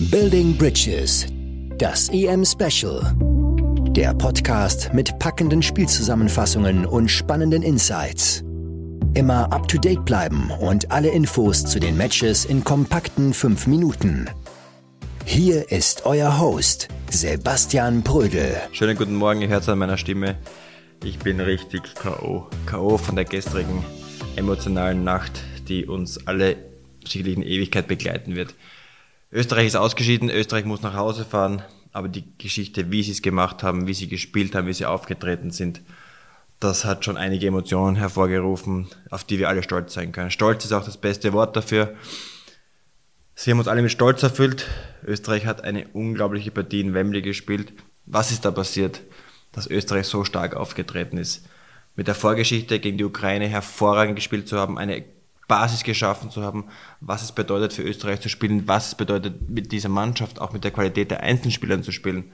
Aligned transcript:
Building 0.00 0.56
Bridges, 0.56 1.24
das 1.78 2.08
EM 2.08 2.44
Special. 2.44 3.14
Der 3.90 4.12
Podcast 4.12 4.92
mit 4.92 5.16
packenden 5.20 5.62
Spielzusammenfassungen 5.62 6.84
und 6.84 7.08
spannenden 7.08 7.62
Insights. 7.62 8.42
Immer 9.14 9.52
up 9.52 9.68
to 9.68 9.78
date 9.78 10.04
bleiben 10.04 10.50
und 10.50 10.90
alle 10.90 11.10
Infos 11.10 11.64
zu 11.64 11.78
den 11.78 11.96
Matches 11.96 12.44
in 12.44 12.64
kompakten 12.64 13.32
5 13.32 13.68
Minuten. 13.68 14.28
Hier 15.26 15.70
ist 15.70 16.06
euer 16.06 16.40
Host, 16.40 16.88
Sebastian 17.12 18.02
Brödel. 18.02 18.56
Schönen 18.72 18.96
guten 18.96 19.14
Morgen, 19.14 19.42
ihr 19.42 19.48
hört 19.48 19.62
es 19.62 19.68
an 19.68 19.78
meiner 19.78 19.96
Stimme. 19.96 20.34
Ich 21.04 21.20
bin 21.20 21.38
richtig 21.38 21.94
K.O. 21.94 22.48
K.O. 22.66 22.98
von 22.98 23.14
der 23.14 23.26
gestrigen 23.26 23.84
emotionalen 24.34 25.04
Nacht, 25.04 25.44
die 25.68 25.86
uns 25.86 26.26
alle 26.26 26.56
sicherlich 27.06 27.36
in 27.36 27.44
Ewigkeit 27.44 27.86
begleiten 27.86 28.34
wird. 28.34 28.56
Österreich 29.34 29.66
ist 29.66 29.76
ausgeschieden, 29.76 30.30
Österreich 30.30 30.64
muss 30.64 30.82
nach 30.82 30.94
Hause 30.94 31.24
fahren, 31.24 31.62
aber 31.90 32.08
die 32.08 32.38
Geschichte, 32.38 32.92
wie 32.92 33.02
sie 33.02 33.10
es 33.10 33.20
gemacht 33.20 33.64
haben, 33.64 33.88
wie 33.88 33.94
sie 33.94 34.06
gespielt 34.06 34.54
haben, 34.54 34.68
wie 34.68 34.72
sie 34.72 34.86
aufgetreten 34.86 35.50
sind, 35.50 35.82
das 36.60 36.84
hat 36.84 37.04
schon 37.04 37.16
einige 37.16 37.48
Emotionen 37.48 37.96
hervorgerufen, 37.96 38.86
auf 39.10 39.24
die 39.24 39.40
wir 39.40 39.48
alle 39.48 39.64
stolz 39.64 39.92
sein 39.92 40.12
können. 40.12 40.30
Stolz 40.30 40.64
ist 40.64 40.70
auch 40.72 40.84
das 40.84 40.98
beste 40.98 41.32
Wort 41.32 41.56
dafür. 41.56 41.94
Sie 43.34 43.50
haben 43.50 43.58
uns 43.58 43.66
alle 43.66 43.82
mit 43.82 43.90
Stolz 43.90 44.22
erfüllt. 44.22 44.68
Österreich 45.04 45.46
hat 45.46 45.64
eine 45.64 45.88
unglaubliche 45.88 46.52
Partie 46.52 46.80
in 46.80 46.94
Wembley 46.94 47.20
gespielt. 47.20 47.72
Was 48.06 48.30
ist 48.30 48.44
da 48.44 48.52
passiert, 48.52 49.00
dass 49.50 49.66
Österreich 49.66 50.06
so 50.06 50.22
stark 50.22 50.54
aufgetreten 50.54 51.18
ist? 51.18 51.44
Mit 51.96 52.06
der 52.06 52.14
Vorgeschichte 52.14 52.78
gegen 52.78 52.98
die 52.98 53.04
Ukraine 53.04 53.48
hervorragend 53.48 54.14
gespielt 54.14 54.46
zu 54.46 54.58
haben, 54.58 54.78
eine 54.78 55.04
Basis 55.48 55.84
geschaffen 55.84 56.30
zu 56.30 56.42
haben, 56.42 56.64
was 57.00 57.22
es 57.22 57.32
bedeutet 57.32 57.72
für 57.72 57.82
Österreich 57.82 58.20
zu 58.20 58.28
spielen, 58.28 58.66
was 58.66 58.88
es 58.88 58.94
bedeutet 58.94 59.48
mit 59.48 59.72
dieser 59.72 59.88
Mannschaft, 59.88 60.40
auch 60.40 60.52
mit 60.52 60.64
der 60.64 60.70
Qualität 60.70 61.10
der 61.10 61.22
Einzelspieler 61.22 61.82
zu 61.82 61.92
spielen. 61.92 62.32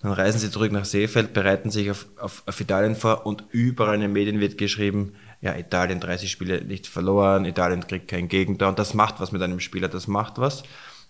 Dann 0.00 0.12
reisen 0.12 0.38
sie 0.38 0.50
zurück 0.50 0.72
nach 0.72 0.86
Seefeld, 0.86 1.34
bereiten 1.34 1.70
sich 1.70 1.90
auf, 1.90 2.06
auf, 2.18 2.42
auf 2.46 2.60
Italien 2.60 2.96
vor 2.96 3.26
und 3.26 3.44
überall 3.50 3.96
in 3.96 4.00
den 4.00 4.12
Medien 4.12 4.40
wird 4.40 4.56
geschrieben, 4.56 5.12
ja, 5.42 5.54
Italien 5.56 6.00
30 6.00 6.30
Spiele 6.30 6.64
nicht 6.64 6.86
verloren, 6.86 7.44
Italien 7.44 7.86
kriegt 7.86 8.08
kein 8.08 8.28
Gegentor 8.28 8.68
und 8.68 8.78
das 8.78 8.94
macht 8.94 9.20
was 9.20 9.32
mit 9.32 9.42
einem 9.42 9.60
Spieler, 9.60 9.88
das 9.88 10.06
macht 10.06 10.38
was, 10.38 10.62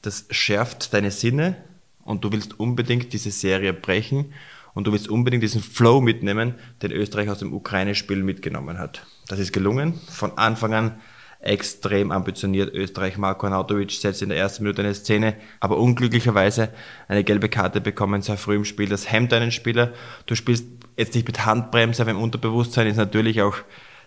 das 0.03 0.27
schärft 0.31 0.93
deine 0.93 1.13
Sinne 1.13 1.57
und 2.03 2.25
du 2.25 2.33
willst 2.33 2.59
unbedingt 2.59 3.13
diese 3.13 3.31
Serie 3.31 3.73
brechen 3.73 4.33
und 4.75 4.87
du 4.87 4.93
willst 4.93 5.09
unbedingt 5.09 5.43
diesen 5.43 5.63
Flow 5.63 6.01
mitnehmen, 6.01 6.55
den 6.83 6.93
Österreich 6.93 7.29
aus 7.29 7.39
dem 7.39 7.53
Ukraine-Spiel 7.53 8.23
mitgenommen 8.23 8.79
hat. 8.79 9.07
Das 9.29 9.39
ist 9.39 9.53
gelungen. 9.53 10.01
Von 10.09 10.37
Anfang 10.39 10.75
an 10.75 11.01
extrem 11.41 12.13
ambitioniert. 12.13 12.75
Österreich, 12.75 13.17
Marko 13.17 13.47
Arnautovic 13.47 13.93
setzt 13.93 14.23
in 14.23 14.29
der 14.29 14.39
ersten 14.39 14.63
Minute 14.63 14.83
eine 14.83 14.95
Szene, 14.95 15.37
aber 15.59 15.79
unglücklicherweise 15.79 16.69
eine 17.09 17.25
gelbe 17.25 17.49
Karte 17.49 17.81
bekommen 17.81 18.23
sehr 18.23 18.37
früh 18.37 18.57
im 18.57 18.65
Spiel. 18.65 18.89
Das 18.89 19.11
hemmt 19.11 19.33
einen 19.33 19.51
Spieler. 19.51 19.93
Du 20.27 20.35
spielst 20.35 20.67
jetzt 20.97 21.15
nicht 21.15 21.27
mit 21.27 21.47
Handbremse, 21.47 22.03
aber 22.03 22.11
im 22.11 22.21
Unterbewusstsein 22.21 22.87
ist 22.87 22.97
natürlich 22.97 23.41
auch 23.41 23.57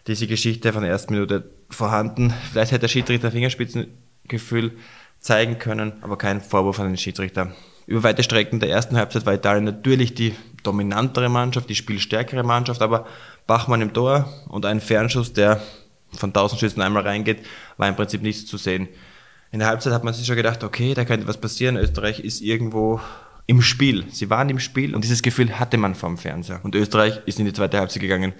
diese 0.06 0.28
Geschichte 0.28 0.74
von 0.74 0.84
der 0.84 0.92
ersten 0.92 1.14
Minute 1.14 1.50
vorhanden. 1.70 2.34
Vielleicht 2.52 2.72
hätte 2.72 2.82
der 2.82 2.88
Schiedsrichter 2.90 3.32
Fingerspitzengefühl 3.32 4.74
zeigen 5.20 5.58
können, 5.58 5.94
aber 6.02 6.18
kein 6.18 6.42
Vorwurf 6.42 6.80
an 6.80 6.88
den 6.88 6.98
Schiedsrichter. 6.98 7.54
Über 7.86 8.04
weite 8.04 8.24
Strecken 8.24 8.60
der 8.60 8.70
ersten 8.70 8.96
Halbzeit 8.96 9.26
war 9.26 9.34
Italien 9.34 9.64
natürlich 9.64 10.14
die 10.14 10.36
dominantere 10.64 11.30
Mannschaft, 11.30 11.70
die 11.70 11.76
spielstärkere 11.76 12.44
Mannschaft, 12.44 12.82
aber 12.82 13.08
Bachmann 13.48 13.82
im 13.82 13.94
Tor 13.94 14.32
und 14.48 14.66
ein 14.66 14.80
Fernschuss, 14.80 15.34
der 15.34 15.62
von 16.18 16.30
1000 16.30 16.60
Schüssen 16.60 16.82
einmal 16.82 17.04
reingeht, 17.04 17.46
war 17.78 17.88
im 17.88 17.96
Prinzip 17.96 18.22
nichts 18.22 18.46
zu 18.46 18.58
sehen. 18.58 18.88
In 19.52 19.60
der 19.60 19.68
Halbzeit 19.68 19.94
hat 19.94 20.04
man 20.04 20.14
sich 20.14 20.26
schon 20.26 20.36
gedacht, 20.36 20.64
okay, 20.64 20.94
da 20.94 21.06
könnte 21.06 21.28
was 21.28 21.40
passieren. 21.40 21.78
Österreich 21.78 22.20
ist 22.20 22.42
irgendwo 22.42 23.00
im 23.46 23.62
Spiel. 23.62 24.06
Sie 24.10 24.30
waren 24.30 24.50
im 24.50 24.60
Spiel 24.60 24.96
und 24.96 25.04
dieses 25.04 25.22
Gefühl 25.22 25.60
hatte 25.60 25.78
man 25.78 25.96
vom 25.96 26.18
Fernseher. 26.18 26.60
Und 26.64 26.76
Österreich 26.76 27.22
ist 27.26 27.40
in 27.40 27.46
die 27.46 27.54
zweite 27.54 27.78
Halbzeit 27.80 28.02
gegangen. 28.02 28.34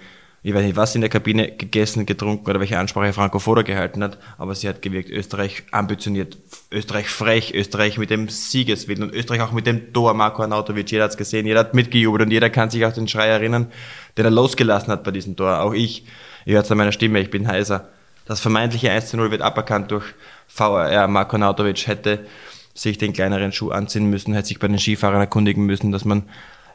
Ich 0.46 0.52
weiß 0.52 0.62
nicht, 0.62 0.76
was 0.76 0.94
in 0.94 1.00
der 1.00 1.08
Kabine 1.08 1.52
gegessen, 1.52 2.04
getrunken 2.04 2.50
oder 2.50 2.60
welche 2.60 2.78
Ansprache 2.78 3.14
Franco 3.14 3.38
Foda 3.38 3.62
gehalten 3.62 4.04
hat, 4.04 4.18
aber 4.36 4.54
sie 4.54 4.68
hat 4.68 4.82
gewirkt. 4.82 5.08
Österreich 5.08 5.62
ambitioniert, 5.70 6.36
Österreich 6.70 7.08
frech, 7.08 7.54
Österreich 7.54 7.96
mit 7.96 8.10
dem 8.10 8.28
Siegeswillen 8.28 9.04
und 9.04 9.14
Österreich 9.14 9.40
auch 9.40 9.52
mit 9.52 9.66
dem 9.66 9.94
Tor. 9.94 10.12
Marco 10.12 10.42
Arnautovic, 10.42 10.90
jeder 10.90 11.04
hat's 11.04 11.16
gesehen, 11.16 11.46
jeder 11.46 11.60
hat 11.60 11.72
mitgejubelt 11.72 12.26
und 12.26 12.30
jeder 12.30 12.50
kann 12.50 12.68
sich 12.68 12.84
auch 12.84 12.92
den 12.92 13.08
Schrei 13.08 13.28
erinnern, 13.28 13.72
den 14.18 14.26
er 14.26 14.30
losgelassen 14.30 14.92
hat 14.92 15.02
bei 15.02 15.12
diesem 15.12 15.34
Tor. 15.34 15.62
Auch 15.62 15.72
ich. 15.72 16.04
Ihr 16.44 16.56
hört 16.56 16.66
es 16.66 16.70
an 16.70 16.76
meiner 16.76 16.92
Stimme, 16.92 17.20
ich 17.20 17.30
bin 17.30 17.48
heiser. 17.48 17.88
Das 18.26 18.40
vermeintliche 18.40 18.90
1 18.90 19.08
zu 19.08 19.16
0 19.16 19.30
wird 19.30 19.40
aberkannt 19.40 19.92
durch 19.92 20.04
VRR. 20.48 21.08
Marko 21.08 21.38
Nautovic 21.38 21.86
hätte 21.86 22.26
sich 22.74 22.98
den 22.98 23.14
kleineren 23.14 23.52
Schuh 23.52 23.70
anziehen 23.70 24.10
müssen, 24.10 24.34
hätte 24.34 24.48
sich 24.48 24.58
bei 24.58 24.68
den 24.68 24.78
Skifahrern 24.78 25.20
erkundigen 25.20 25.64
müssen, 25.64 25.90
dass 25.90 26.04
man 26.04 26.24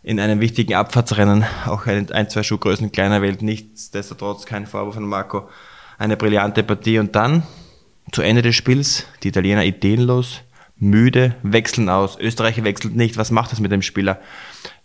in 0.04 0.20
einem 0.20 0.40
wichtigen 0.40 0.76
Abfahrtsrennen 0.76 1.46
auch 1.66 1.86
ein, 1.86 2.12
ein 2.12 2.30
zwei 2.30 2.44
Schuhgrößen 2.44 2.92
kleiner 2.92 3.22
wählt. 3.22 3.42
Nichtsdestotrotz 3.42 4.46
kein 4.46 4.66
Vorwurf 4.66 4.96
von 4.96 5.06
Marco. 5.06 5.50
Eine 5.98 6.18
brillante 6.18 6.64
Partie. 6.64 7.00
Und 7.00 7.16
dann, 7.16 7.44
zu 8.12 8.22
Ende 8.22 8.42
des 8.42 8.56
Spiels, 8.56 9.06
die 9.24 9.30
Italiener 9.30 9.64
ideenlos, 9.64 10.42
müde, 10.78 11.36
wechseln 11.44 11.90
aus. 11.90 12.18
Österreich 12.18 12.64
wechselt 12.64 12.96
nicht. 12.96 13.18
Was 13.18 13.32
macht 13.32 13.52
das 13.52 13.60
mit 13.60 13.72
dem 13.72 13.82
Spieler? 13.82 14.20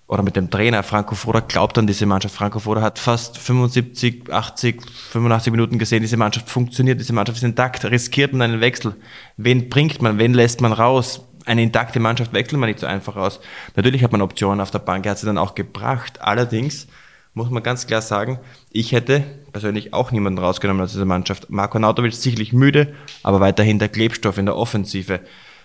oder 0.07 0.23
mit 0.23 0.37
dem 0.37 0.51
Trainer 0.51 0.83
Franco 0.83 1.15
Foda 1.15 1.41
glaubt 1.41 1.79
an 1.79 1.87
diese 1.87 2.07
Mannschaft. 2.07 2.35
Franco 2.35 2.59
Foda 2.59 2.83
hat 2.83 2.99
fast 2.99 3.39
75, 3.39 4.31
80, 4.31 4.83
85 5.13 5.51
Minuten 5.51 5.79
gesehen, 5.79 6.03
diese 6.03 6.17
Mannschaft 6.17 6.51
funktioniert, 6.51 7.01
diese 7.01 7.13
Mannschaft 7.15 7.39
ist 7.39 7.45
intakt. 7.45 7.85
Riskiert 7.85 8.33
man 8.33 8.43
einen 8.43 8.61
Wechsel? 8.61 8.97
Wen 9.37 9.69
bringt 9.71 10.03
man? 10.03 10.19
Wen 10.19 10.35
lässt 10.35 10.61
man 10.61 10.73
raus? 10.73 11.27
Eine 11.47 11.63
intakte 11.63 12.01
Mannschaft 12.01 12.33
wechselt 12.33 12.59
man 12.59 12.69
nicht 12.69 12.79
so 12.79 12.87
einfach 12.87 13.17
aus. 13.17 13.41
Natürlich 13.77 14.03
hat 14.03 14.13
man 14.13 14.23
Optionen 14.23 14.61
auf 14.61 14.71
der 14.71 14.79
Bank, 14.79 15.05
er 15.05 15.13
hat 15.13 15.19
sie 15.19 15.27
dann 15.27 15.39
auch 15.39 15.55
gebracht. 15.55 16.21
Allerdings 16.23 16.87
muss 17.35 17.51
man 17.51 17.63
ganz 17.63 17.87
klar 17.87 18.01
sagen, 18.01 18.39
ich 18.71 18.93
hätte 18.93 19.23
persönlich 19.53 19.93
auch 19.93 20.13
niemanden 20.13 20.39
rausgenommen 20.39 20.83
aus 20.83 20.93
dieser 20.93 21.05
Mannschaft. 21.05 21.51
Marco 21.51 21.79
Nautovic 21.79 22.15
sicherlich 22.15 22.53
müde, 22.53 22.95
aber 23.23 23.41
weiterhin 23.41 23.79
der 23.79 23.89
Klebstoff 23.89 24.39
in 24.39 24.47
der 24.47 24.57
Offensive. 24.57 25.21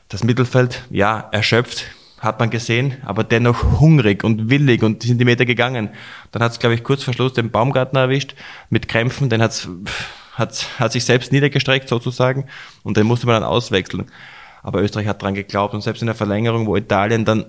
Das 0.09 0.23
Mittelfeld, 0.23 0.84
ja, 0.90 1.29
erschöpft, 1.31 1.85
hat 2.19 2.40
man 2.40 2.50
gesehen, 2.50 2.97
aber 3.06 3.23
dennoch 3.23 3.79
hungrig 3.79 4.23
und 4.23 4.50
willig 4.50 4.84
und 4.84 5.03
sind 5.03 5.19
die 5.19 5.25
Meter 5.25 5.46
gegangen. 5.46 5.90
Dann 6.31 6.44
hat 6.44 6.51
es, 6.51 6.59
glaube 6.59 6.75
ich, 6.75 6.84
kurz 6.84 7.03
vor 7.03 7.13
Schluss 7.13 7.34
den 7.34 7.51
Baumgartner 7.51 8.01
erwischt 8.01 8.35
mit 8.69 8.88
Krämpfen, 8.88 9.29
den 9.29 9.41
hat's, 9.41 9.69
hat, 10.34 10.67
hat 10.79 10.91
sich 10.91 11.06
selbst 11.06 11.31
niedergestreckt 11.31 11.88
sozusagen 11.88 12.46
und 12.84 12.97
den 12.97 13.07
musste 13.07 13.28
man 13.28 13.35
dann 13.35 13.50
auswechseln. 13.50 14.11
Aber 14.64 14.81
Österreich 14.81 15.08
hat 15.08 15.22
dran 15.22 15.34
geglaubt 15.34 15.74
und 15.74 15.81
selbst 15.81 16.02
in 16.02 16.08
der 16.08 16.16
Verlängerung, 16.16 16.68
wo 16.68 16.75
Italien 16.75 17.25
dann 17.25 17.46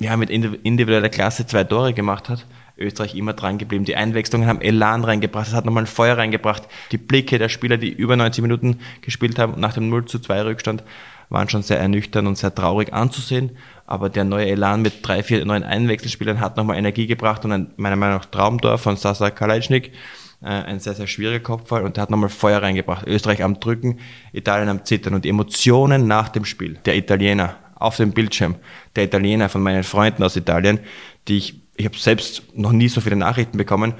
ja, 0.00 0.16
mit 0.16 0.30
individueller 0.30 1.08
Klasse 1.08 1.46
zwei 1.46 1.64
Tore 1.64 1.92
gemacht 1.92 2.28
hat, 2.28 2.46
Österreich 2.76 3.16
immer 3.16 3.32
dran 3.32 3.58
geblieben. 3.58 3.84
Die 3.84 3.96
Einwechslungen 3.96 4.46
haben 4.48 4.60
Elan 4.60 5.04
reingebracht, 5.04 5.48
es 5.48 5.54
hat 5.54 5.64
nochmal 5.64 5.84
ein 5.84 5.88
Feuer 5.88 6.16
reingebracht. 6.16 6.62
Die 6.92 6.98
Blicke 6.98 7.38
der 7.38 7.48
Spieler, 7.48 7.76
die 7.76 7.90
über 7.90 8.16
90 8.16 8.42
Minuten 8.42 8.78
gespielt 9.02 9.38
haben, 9.38 9.60
nach 9.60 9.74
dem 9.74 9.88
0 9.88 10.04
zu 10.04 10.20
2 10.20 10.42
Rückstand, 10.42 10.84
waren 11.30 11.48
schon 11.48 11.62
sehr 11.62 11.78
ernüchternd 11.80 12.28
und 12.28 12.38
sehr 12.38 12.54
traurig 12.54 12.92
anzusehen. 12.92 13.56
Aber 13.86 14.08
der 14.08 14.24
neue 14.24 14.46
Elan 14.46 14.82
mit 14.82 15.06
drei, 15.06 15.22
vier 15.22 15.44
neuen 15.44 15.64
Einwechselspielern 15.64 16.40
hat 16.40 16.56
nochmal 16.56 16.78
Energie 16.78 17.06
gebracht 17.06 17.44
und 17.44 17.52
ein, 17.52 17.70
meiner 17.76 17.96
Meinung 17.96 18.18
nach 18.18 18.26
Traumtor 18.26 18.78
von 18.78 18.96
Sasa 18.96 19.30
Kalajnik. 19.30 19.92
Äh, 20.40 20.46
ein 20.46 20.78
sehr, 20.78 20.94
sehr 20.94 21.08
schwieriger 21.08 21.40
Kopfball 21.40 21.82
und 21.82 21.96
der 21.96 22.02
hat 22.02 22.10
nochmal 22.10 22.28
Feuer 22.28 22.62
reingebracht. 22.62 23.06
Österreich 23.06 23.42
am 23.42 23.58
Drücken, 23.58 23.98
Italien 24.32 24.68
am 24.68 24.84
Zittern 24.84 25.14
und 25.14 25.24
die 25.24 25.30
Emotionen 25.30 26.06
nach 26.06 26.28
dem 26.28 26.44
Spiel. 26.44 26.78
Der 26.84 26.96
Italiener 26.96 27.56
auf 27.74 27.96
dem 27.96 28.12
Bildschirm, 28.12 28.56
der 28.94 29.04
Italiener 29.04 29.48
von 29.48 29.62
meinen 29.62 29.82
Freunden 29.82 30.22
aus 30.22 30.36
Italien, 30.36 30.80
die 31.26 31.38
ich, 31.38 31.60
ich 31.76 31.84
habe 31.84 31.96
selbst 31.96 32.42
noch 32.54 32.72
nie 32.72 32.88
so 32.88 33.00
viele 33.00 33.16
Nachrichten 33.16 33.58
bekommen, 33.58 33.94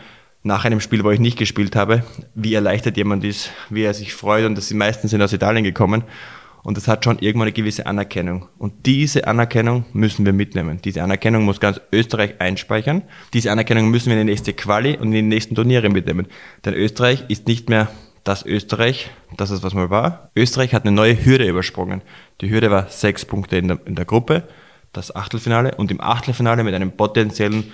nach 0.44 0.64
einem 0.64 0.80
Spiel, 0.80 1.02
wo 1.02 1.10
ich 1.10 1.18
nicht 1.18 1.38
gespielt 1.38 1.74
habe, 1.74 2.04
wie 2.34 2.54
erleichtert 2.54 2.96
jemand 2.96 3.24
ist, 3.24 3.50
wie 3.70 3.82
er 3.82 3.92
sich 3.92 4.14
freut 4.14 4.44
und 4.46 4.54
dass 4.54 4.68
die 4.68 4.74
meisten 4.74 5.08
sind 5.08 5.20
aus 5.20 5.32
Italien 5.32 5.64
gekommen 5.64 6.04
und 6.68 6.76
das 6.76 6.86
hat 6.86 7.02
schon 7.02 7.18
irgendwann 7.20 7.46
eine 7.46 7.52
gewisse 7.52 7.86
Anerkennung. 7.86 8.46
Und 8.58 8.84
diese 8.84 9.26
Anerkennung 9.26 9.86
müssen 9.94 10.26
wir 10.26 10.34
mitnehmen. 10.34 10.82
Diese 10.84 11.02
Anerkennung 11.02 11.46
muss 11.46 11.60
ganz 11.60 11.80
Österreich 11.92 12.42
einspeichern. 12.42 13.04
Diese 13.32 13.50
Anerkennung 13.50 13.90
müssen 13.90 14.10
wir 14.10 14.20
in 14.20 14.26
die 14.26 14.32
nächste 14.32 14.52
Quali 14.52 14.98
und 14.98 15.06
in 15.06 15.12
die 15.12 15.22
nächsten 15.22 15.54
Turniere 15.54 15.88
mitnehmen. 15.88 16.26
Denn 16.66 16.74
Österreich 16.74 17.24
ist 17.28 17.48
nicht 17.48 17.70
mehr 17.70 17.88
das 18.22 18.44
Österreich, 18.44 19.08
das 19.38 19.50
ist 19.50 19.62
was 19.62 19.72
mal 19.72 19.88
war. 19.88 20.30
Österreich 20.36 20.74
hat 20.74 20.82
eine 20.82 20.92
neue 20.92 21.24
Hürde 21.24 21.48
übersprungen. 21.48 22.02
Die 22.42 22.50
Hürde 22.50 22.70
war 22.70 22.90
sechs 22.90 23.24
Punkte 23.24 23.56
in 23.56 23.68
der, 23.68 23.78
in 23.86 23.94
der 23.94 24.04
Gruppe, 24.04 24.46
das 24.92 25.16
Achtelfinale 25.16 25.74
und 25.76 25.90
im 25.90 26.02
Achtelfinale 26.02 26.64
mit 26.64 26.74
einem 26.74 26.92
potenziellen 26.92 27.72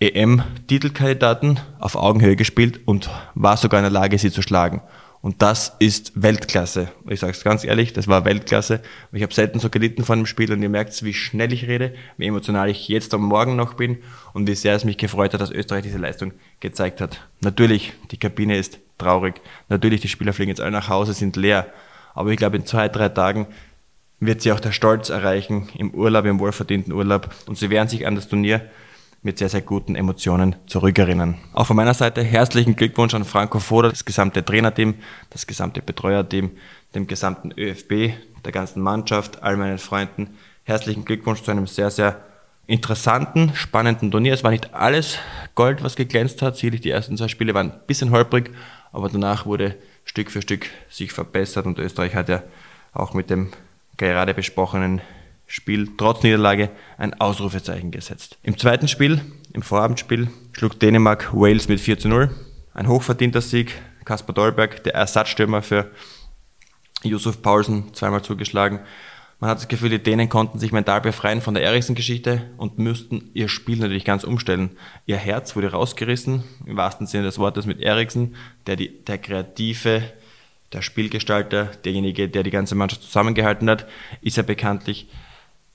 EM-Titelkandidaten 0.00 1.60
auf 1.78 1.94
Augenhöhe 1.94 2.34
gespielt 2.34 2.80
und 2.84 3.10
war 3.36 3.56
sogar 3.56 3.78
in 3.78 3.84
der 3.84 3.92
Lage, 3.92 4.18
sie 4.18 4.32
zu 4.32 4.42
schlagen. 4.42 4.82
Und 5.24 5.40
das 5.40 5.74
ist 5.78 6.22
Weltklasse. 6.22 6.88
Ich 7.08 7.20
sage 7.20 7.32
es 7.32 7.42
ganz 7.42 7.64
ehrlich, 7.64 7.94
das 7.94 8.08
war 8.08 8.26
Weltklasse. 8.26 8.82
Ich 9.10 9.22
habe 9.22 9.32
selten 9.32 9.58
so 9.58 9.70
gelitten 9.70 10.04
von 10.04 10.18
dem 10.18 10.26
Spiel 10.26 10.52
und 10.52 10.60
ihr 10.60 10.68
merkt, 10.68 11.02
wie 11.02 11.14
schnell 11.14 11.50
ich 11.54 11.66
rede, 11.66 11.94
wie 12.18 12.26
emotional 12.26 12.68
ich 12.68 12.88
jetzt 12.88 13.14
am 13.14 13.22
Morgen 13.22 13.56
noch 13.56 13.72
bin 13.72 14.02
und 14.34 14.46
wie 14.46 14.54
sehr 14.54 14.74
es 14.74 14.84
mich 14.84 14.98
gefreut 14.98 15.32
hat, 15.32 15.40
dass 15.40 15.50
Österreich 15.50 15.82
diese 15.82 15.96
Leistung 15.96 16.34
gezeigt 16.60 17.00
hat. 17.00 17.26
Natürlich, 17.40 17.94
die 18.10 18.18
Kabine 18.18 18.58
ist 18.58 18.80
traurig. 18.98 19.40
Natürlich, 19.70 20.02
die 20.02 20.08
Spieler 20.08 20.34
fliegen 20.34 20.50
jetzt 20.50 20.60
alle 20.60 20.72
nach 20.72 20.90
Hause, 20.90 21.14
sind 21.14 21.36
leer. 21.36 21.72
Aber 22.12 22.28
ich 22.28 22.36
glaube, 22.36 22.58
in 22.58 22.66
zwei, 22.66 22.90
drei 22.90 23.08
Tagen 23.08 23.46
wird 24.20 24.42
sie 24.42 24.52
auch 24.52 24.60
der 24.60 24.72
Stolz 24.72 25.08
erreichen 25.08 25.70
im 25.78 25.94
Urlaub, 25.94 26.26
im 26.26 26.38
wohlverdienten 26.38 26.92
Urlaub. 26.92 27.34
Und 27.46 27.56
sie 27.56 27.70
werden 27.70 27.88
sich 27.88 28.06
an 28.06 28.14
das 28.14 28.28
Turnier 28.28 28.60
mit 29.24 29.38
sehr, 29.38 29.48
sehr 29.48 29.62
guten 29.62 29.96
Emotionen 29.96 30.54
zurückerinnern. 30.66 31.36
Auch 31.54 31.66
von 31.66 31.76
meiner 31.76 31.94
Seite 31.94 32.22
herzlichen 32.22 32.76
Glückwunsch 32.76 33.14
an 33.14 33.24
Franco 33.24 33.58
Foda, 33.58 33.88
das 33.88 34.04
gesamte 34.04 34.44
Trainerteam, 34.44 34.94
das 35.30 35.46
gesamte 35.46 35.80
Betreuerteam, 35.80 36.50
dem 36.94 37.06
gesamten 37.06 37.50
ÖFB, 37.56 38.12
der 38.44 38.52
ganzen 38.52 38.82
Mannschaft, 38.82 39.42
all 39.42 39.56
meinen 39.56 39.78
Freunden. 39.78 40.36
Herzlichen 40.64 41.06
Glückwunsch 41.06 41.42
zu 41.42 41.50
einem 41.50 41.66
sehr, 41.66 41.90
sehr 41.90 42.20
interessanten, 42.66 43.52
spannenden 43.54 44.10
Turnier. 44.10 44.34
Es 44.34 44.44
war 44.44 44.50
nicht 44.50 44.74
alles 44.74 45.18
Gold, 45.54 45.82
was 45.82 45.96
geglänzt 45.96 46.42
hat. 46.42 46.56
Sicherlich 46.56 46.82
die 46.82 46.90
ersten 46.90 47.16
zwei 47.16 47.28
Spiele 47.28 47.54
waren 47.54 47.72
ein 47.72 47.80
bisschen 47.86 48.10
holprig, 48.10 48.50
aber 48.92 49.08
danach 49.08 49.46
wurde 49.46 49.74
Stück 50.04 50.30
für 50.30 50.42
Stück 50.42 50.66
sich 50.90 51.12
verbessert 51.12 51.64
und 51.64 51.78
Österreich 51.78 52.14
hat 52.14 52.28
ja 52.28 52.42
auch 52.92 53.14
mit 53.14 53.30
dem 53.30 53.52
gerade 53.96 54.34
besprochenen 54.34 55.00
Spiel 55.46 55.90
trotz 55.96 56.22
Niederlage 56.22 56.70
ein 56.96 57.14
Ausrufezeichen 57.20 57.90
gesetzt. 57.90 58.38
Im 58.42 58.58
zweiten 58.58 58.88
Spiel, 58.88 59.20
im 59.52 59.62
Vorabendspiel, 59.62 60.28
schlug 60.52 60.80
Dänemark 60.80 61.34
Wales 61.34 61.68
mit 61.68 61.80
4 61.80 61.98
zu 61.98 62.08
0. 62.08 62.30
Ein 62.72 62.88
hochverdienter 62.88 63.40
Sieg. 63.40 63.80
Kaspar 64.04 64.34
Dolberg, 64.34 64.84
der 64.84 64.94
Ersatzstürmer 64.94 65.62
für 65.62 65.90
Yusuf 67.02 67.40
Paulsen, 67.42 67.94
zweimal 67.94 68.22
zugeschlagen. 68.22 68.80
Man 69.40 69.50
hat 69.50 69.58
das 69.58 69.68
Gefühl, 69.68 69.90
die 69.90 70.02
Dänen 70.02 70.28
konnten 70.28 70.58
sich 70.58 70.72
mental 70.72 71.00
befreien 71.00 71.40
von 71.40 71.54
der 71.54 71.62
Eriksen-Geschichte 71.64 72.50
und 72.56 72.78
müssten 72.78 73.30
ihr 73.34 73.48
Spiel 73.48 73.78
natürlich 73.78 74.04
ganz 74.04 74.24
umstellen. 74.24 74.76
Ihr 75.06 75.16
Herz 75.16 75.56
wurde 75.56 75.72
rausgerissen, 75.72 76.44
im 76.66 76.76
wahrsten 76.76 77.06
Sinne 77.06 77.24
des 77.24 77.38
Wortes, 77.38 77.66
mit 77.66 77.80
Eriksen, 77.80 78.36
der 78.66 78.76
die, 78.76 79.04
der 79.04 79.18
kreative, 79.18 80.02
der 80.72 80.82
Spielgestalter, 80.82 81.66
derjenige, 81.84 82.28
der 82.28 82.42
die 82.42 82.50
ganze 82.50 82.74
Mannschaft 82.74 83.02
zusammengehalten 83.02 83.68
hat, 83.68 83.86
ist 84.22 84.36
ja 84.36 84.42
bekanntlich 84.42 85.08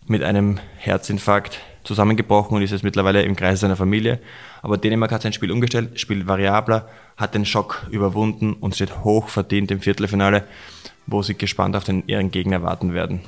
mit 0.10 0.24
einem 0.24 0.60
Herzinfarkt 0.78 1.60
zusammengebrochen 1.84 2.56
und 2.56 2.62
ist 2.62 2.72
jetzt 2.72 2.84
mittlerweile 2.84 3.24
im 3.24 3.36
Kreis 3.36 3.60
seiner 3.62 3.76
Familie. 3.76 4.20
Aber 4.62 4.78
Dänemark 4.78 5.12
hat 5.12 5.22
sein 5.22 5.34
Spiel 5.34 5.52
umgestellt, 5.52 6.00
spielt 6.00 6.28
variabler, 6.28 6.88
hat 7.18 7.34
den 7.34 7.46
Schock 7.46 7.88
überwunden 7.92 8.54
und 8.54 8.76
steht 8.76 9.04
hoch 9.04 9.30
verdient 9.30 9.72
im 9.72 9.82
Viertelfinale, 9.82 10.44
wo 11.08 11.22
sie 11.22 11.36
gespannt 11.36 11.76
auf 11.76 11.84
den, 11.84 12.04
ihren 12.08 12.32
Gegner 12.32 12.62
warten 12.64 12.94
werden. 12.94 13.22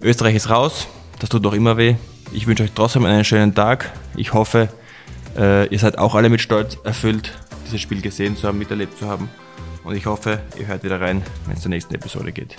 Österreich 0.00 0.34
ist 0.34 0.50
raus, 0.50 0.88
das 1.20 1.28
tut 1.28 1.44
doch 1.44 1.54
immer 1.54 1.76
weh. 1.76 1.94
Ich 2.32 2.46
wünsche 2.46 2.64
euch 2.64 2.72
trotzdem 2.74 3.04
einen 3.04 3.24
schönen 3.24 3.54
Tag. 3.54 3.92
Ich 4.16 4.32
hoffe, 4.32 4.68
äh, 5.36 5.66
ihr 5.68 5.78
seid 5.78 5.98
auch 5.98 6.14
alle 6.14 6.28
mit 6.28 6.40
Stolz 6.40 6.78
erfüllt, 6.84 7.32
dieses 7.66 7.80
Spiel 7.80 8.00
gesehen 8.00 8.36
zu 8.36 8.48
haben, 8.48 8.58
miterlebt 8.58 8.98
zu 8.98 9.06
haben. 9.06 9.28
Und 9.84 9.96
ich 9.96 10.06
hoffe, 10.06 10.40
ihr 10.58 10.66
hört 10.66 10.84
wieder 10.84 11.00
rein, 11.00 11.22
wenn 11.46 11.56
es 11.56 11.62
zur 11.62 11.70
nächsten 11.70 11.94
Episode 11.94 12.32
geht. 12.32 12.56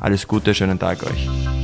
Alles 0.00 0.26
Gute, 0.26 0.54
schönen 0.54 0.78
Tag 0.78 1.02
euch. 1.02 1.63